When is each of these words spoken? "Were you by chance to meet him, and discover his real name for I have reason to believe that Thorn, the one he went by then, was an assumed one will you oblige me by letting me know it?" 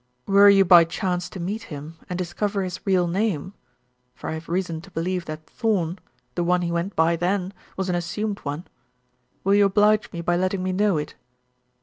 "Were 0.25 0.49
you 0.49 0.65
by 0.65 0.83
chance 0.83 1.29
to 1.29 1.39
meet 1.39 1.61
him, 1.69 1.97
and 2.09 2.17
discover 2.17 2.63
his 2.63 2.79
real 2.87 3.05
name 3.05 3.53
for 4.15 4.31
I 4.31 4.33
have 4.33 4.49
reason 4.49 4.81
to 4.81 4.89
believe 4.89 5.25
that 5.25 5.45
Thorn, 5.47 5.99
the 6.33 6.43
one 6.43 6.63
he 6.63 6.71
went 6.71 6.95
by 6.95 7.15
then, 7.15 7.53
was 7.77 7.87
an 7.87 7.93
assumed 7.93 8.39
one 8.39 8.65
will 9.43 9.53
you 9.53 9.65
oblige 9.67 10.11
me 10.11 10.21
by 10.21 10.35
letting 10.37 10.63
me 10.63 10.71
know 10.71 10.97
it?" 10.97 11.13